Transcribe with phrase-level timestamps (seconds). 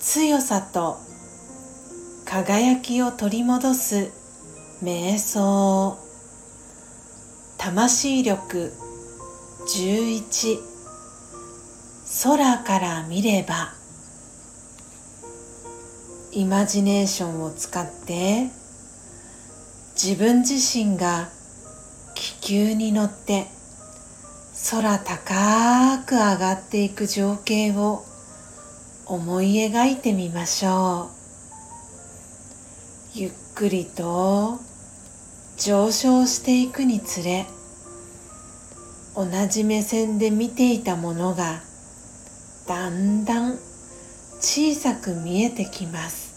[0.00, 0.96] 強さと
[2.24, 4.10] 輝きを取り戻す
[4.82, 5.96] 瞑想
[7.56, 8.72] 魂力
[9.68, 10.58] 11
[12.24, 13.72] 空から見れば
[16.32, 18.50] イマジネーションを使って
[19.94, 21.28] 自分自身が
[22.16, 23.59] 気球に乗って
[24.68, 28.04] 空高く上がっていく情景を
[29.06, 31.08] 思い描いてみましょ
[33.14, 33.18] う。
[33.18, 34.60] ゆっくりと
[35.58, 37.46] 上昇していくにつれ
[39.16, 41.62] 同じ目線で見ていたものが
[42.68, 43.58] だんだん
[44.40, 46.30] 小さく見えてきます。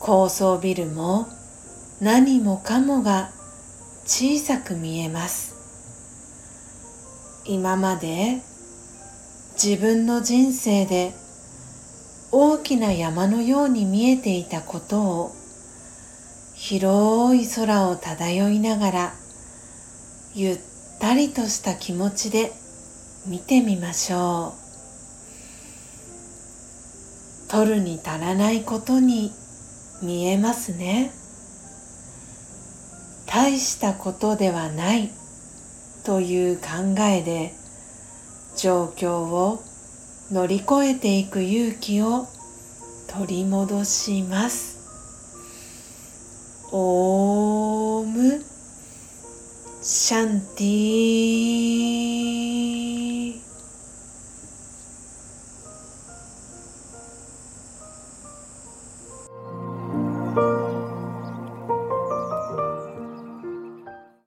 [0.00, 1.26] 高層ビルも
[2.00, 3.30] 何もかもが
[4.04, 5.51] 小さく見えます。
[7.44, 8.40] 今まで
[9.54, 11.12] 自分の人生で
[12.30, 15.32] 大きな山のように見えていたことを
[16.54, 19.14] 広い空を漂いながら
[20.34, 20.58] ゆっ
[21.00, 22.52] たりとした気持ちで
[23.26, 24.62] 見てみましょう。
[27.50, 29.32] 取るに足らないことに
[30.00, 31.12] 見えますね。
[33.26, 35.10] 大したことではない。
[36.04, 37.52] という考えで
[38.56, 39.62] 状況を
[40.30, 42.26] 乗り越えていく勇気を
[43.08, 44.80] 取り戻します。
[46.72, 48.42] オーム。
[49.82, 51.81] シャンティー。